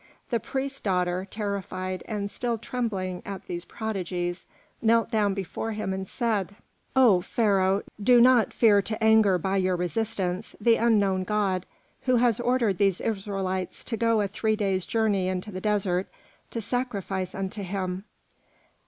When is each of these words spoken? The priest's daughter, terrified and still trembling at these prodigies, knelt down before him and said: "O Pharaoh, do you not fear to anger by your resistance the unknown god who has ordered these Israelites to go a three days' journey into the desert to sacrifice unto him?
The 0.31 0.39
priest's 0.39 0.81
daughter, 0.81 1.27
terrified 1.29 2.01
and 2.07 2.31
still 2.31 2.57
trembling 2.57 3.21
at 3.23 3.45
these 3.45 3.65
prodigies, 3.65 4.47
knelt 4.81 5.11
down 5.11 5.35
before 5.35 5.73
him 5.73 5.93
and 5.93 6.07
said: 6.09 6.55
"O 6.95 7.21
Pharaoh, 7.21 7.83
do 8.01 8.13
you 8.13 8.19
not 8.21 8.51
fear 8.51 8.81
to 8.81 9.03
anger 9.03 9.37
by 9.37 9.57
your 9.57 9.75
resistance 9.75 10.55
the 10.59 10.77
unknown 10.77 11.23
god 11.23 11.67
who 12.05 12.15
has 12.15 12.39
ordered 12.39 12.79
these 12.79 12.99
Israelites 12.99 13.83
to 13.83 13.95
go 13.95 14.21
a 14.21 14.27
three 14.27 14.55
days' 14.55 14.87
journey 14.87 15.27
into 15.27 15.51
the 15.51 15.61
desert 15.61 16.07
to 16.49 16.61
sacrifice 16.61 17.35
unto 17.35 17.61
him? 17.61 18.05